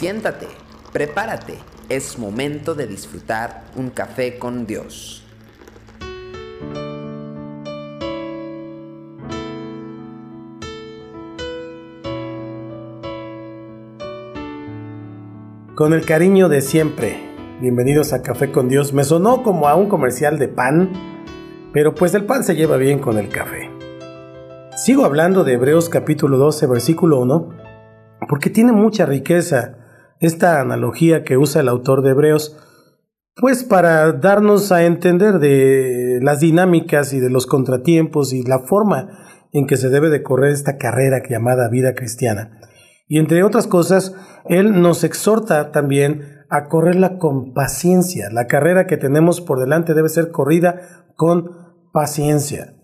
[0.00, 0.46] Siéntate,
[0.94, 1.58] prepárate,
[1.90, 5.22] es momento de disfrutar un café con Dios.
[15.74, 17.20] Con el cariño de siempre,
[17.60, 18.94] bienvenidos a Café con Dios.
[18.94, 20.92] Me sonó como a un comercial de pan,
[21.74, 23.70] pero pues el pan se lleva bien con el café.
[24.76, 27.50] Sigo hablando de Hebreos capítulo 12, versículo 1,
[28.30, 29.76] porque tiene mucha riqueza
[30.20, 32.56] esta analogía que usa el autor de Hebreos,
[33.36, 39.08] pues para darnos a entender de las dinámicas y de los contratiempos y la forma
[39.52, 42.60] en que se debe de correr esta carrera llamada vida cristiana.
[43.08, 48.28] Y entre otras cosas, él nos exhorta también a correrla con paciencia.
[48.30, 51.50] La carrera que tenemos por delante debe ser corrida con
[51.92, 52.74] paciencia.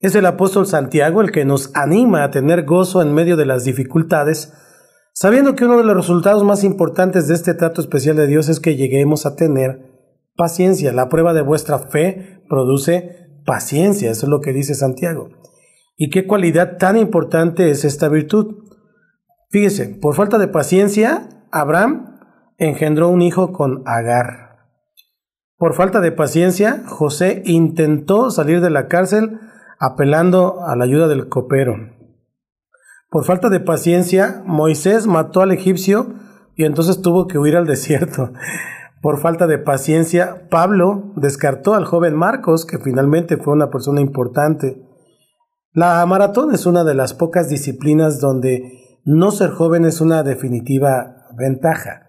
[0.00, 3.64] Es el apóstol Santiago el que nos anima a tener gozo en medio de las
[3.64, 4.52] dificultades,
[5.20, 8.60] sabiendo que uno de los resultados más importantes de este trato especial de Dios es
[8.60, 9.82] que lleguemos a tener
[10.36, 10.92] paciencia.
[10.92, 15.30] La prueba de vuestra fe produce paciencia, eso es lo que dice Santiago.
[15.96, 18.58] ¿Y qué cualidad tan importante es esta virtud?
[19.50, 22.20] Fíjese, por falta de paciencia, Abraham
[22.56, 24.68] engendró un hijo con Agar.
[25.56, 29.40] Por falta de paciencia, José intentó salir de la cárcel
[29.80, 31.97] apelando a la ayuda del copero.
[33.10, 36.14] Por falta de paciencia, Moisés mató al egipcio
[36.56, 38.32] y entonces tuvo que huir al desierto.
[39.00, 44.82] Por falta de paciencia, Pablo descartó al joven Marcos, que finalmente fue una persona importante.
[45.72, 51.28] La maratón es una de las pocas disciplinas donde no ser joven es una definitiva
[51.36, 52.02] ventaja.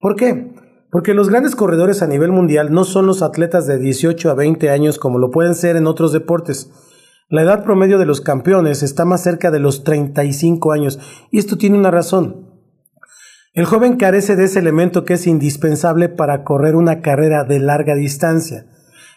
[0.00, 0.54] ¿Por qué?
[0.90, 4.70] Porque los grandes corredores a nivel mundial no son los atletas de 18 a 20
[4.70, 6.70] años como lo pueden ser en otros deportes.
[7.30, 10.98] La edad promedio de los campeones está más cerca de los 35 años,
[11.30, 12.48] y esto tiene una razón.
[13.52, 17.94] El joven carece de ese elemento que es indispensable para correr una carrera de larga
[17.94, 18.64] distancia.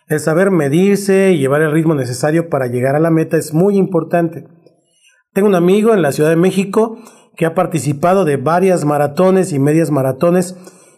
[0.09, 3.77] El saber medirse y llevar el ritmo necesario para llegar a la meta es muy
[3.77, 4.45] importante.
[5.31, 6.97] Tengo un amigo en la Ciudad de México
[7.37, 10.57] que ha participado de varias maratones y medias maratones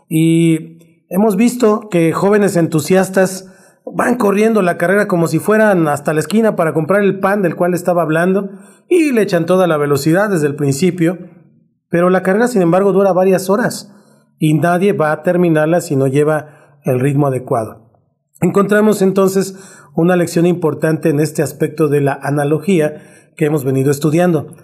[0.10, 3.53] y hemos visto que jóvenes entusiastas
[3.86, 7.56] van corriendo la carrera como si fueran hasta la esquina para comprar el pan del
[7.56, 8.50] cual estaba hablando
[8.90, 11.18] y le echan toda la velocidad desde el principio,
[11.90, 13.94] pero la carrera sin embargo dura varias horas
[14.40, 17.92] y nadie va a terminarla si no lleva el ritmo adecuado.
[18.42, 19.56] Encontramos entonces
[19.96, 24.56] una lección importante en este aspecto de la analogía que hemos venido estudiando.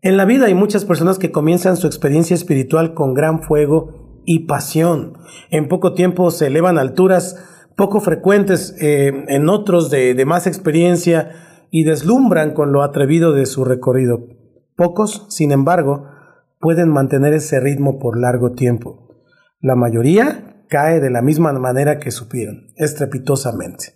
[0.00, 4.46] En la vida hay muchas personas que comienzan su experiencia espiritual con gran fuego y
[4.46, 5.18] pasión.
[5.50, 7.36] En poco tiempo se elevan alturas
[7.76, 11.30] poco frecuentes eh, en otros de, de más experiencia
[11.70, 14.26] y deslumbran con lo atrevido de su recorrido.
[14.76, 16.08] Pocos, sin embargo,
[16.58, 19.06] pueden mantener ese ritmo por largo tiempo.
[19.60, 23.94] La mayoría cae de la misma manera que supieron, estrepitosamente.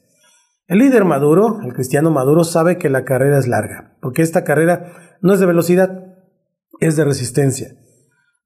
[0.67, 4.93] El líder maduro, el cristiano maduro, sabe que la carrera es larga, porque esta carrera
[5.21, 6.15] no es de velocidad,
[6.81, 7.75] es de resistencia.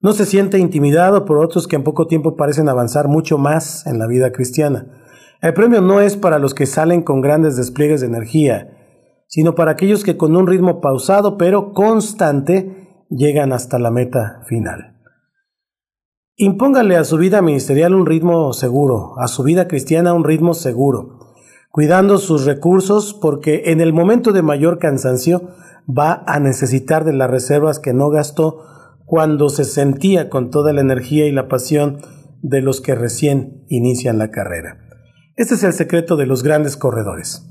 [0.01, 3.99] No se siente intimidado por otros que en poco tiempo parecen avanzar mucho más en
[3.99, 4.87] la vida cristiana.
[5.41, 8.75] El premio no es para los que salen con grandes despliegues de energía,
[9.27, 14.95] sino para aquellos que con un ritmo pausado pero constante llegan hasta la meta final.
[16.37, 21.33] Impóngale a su vida ministerial un ritmo seguro, a su vida cristiana un ritmo seguro,
[21.71, 25.49] cuidando sus recursos porque en el momento de mayor cansancio
[25.87, 28.63] va a necesitar de las reservas que no gastó
[29.05, 31.99] cuando se sentía con toda la energía y la pasión
[32.41, 34.84] de los que recién inician la carrera.
[35.35, 37.45] Este es el secreto de los grandes corredores.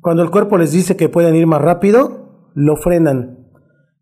[0.00, 3.48] Cuando el cuerpo les dice que pueden ir más rápido, lo frenan.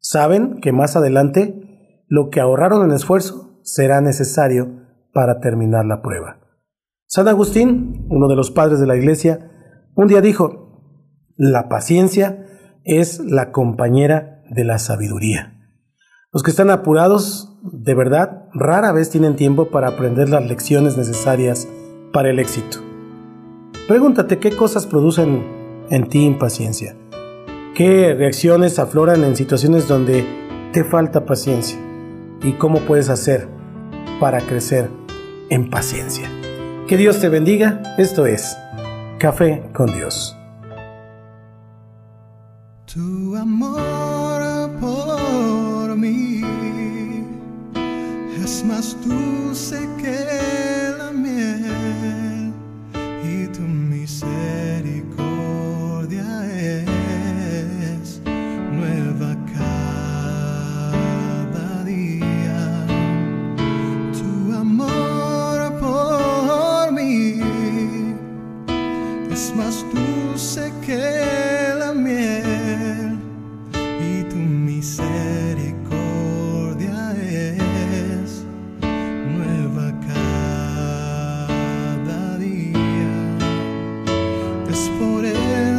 [0.01, 4.81] Saben que más adelante lo que ahorraron en esfuerzo será necesario
[5.13, 6.41] para terminar la prueba.
[7.07, 9.51] San Agustín, uno de los padres de la iglesia,
[9.95, 12.47] un día dijo, la paciencia
[12.85, 15.55] es la compañera de la sabiduría.
[16.33, 21.69] Los que están apurados, de verdad, rara vez tienen tiempo para aprender las lecciones necesarias
[22.13, 22.90] para el éxito.
[23.89, 25.45] Pregúntate qué cosas producen
[25.91, 26.97] en ti impaciencia.
[27.75, 30.25] ¿Qué reacciones afloran en situaciones donde
[30.73, 31.79] te falta paciencia?
[32.43, 33.49] ¿Y cómo puedes hacer
[34.21, 34.91] para crecer
[35.49, 36.29] en paciencia?
[36.87, 37.83] Que Dios te bendiga.
[37.99, 38.57] Esto es
[39.19, 40.37] Café con Dios.
[42.93, 46.43] Tu amor por mí
[48.43, 51.13] es más dulce que la